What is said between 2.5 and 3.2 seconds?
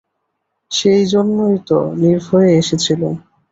এসেছিলুম।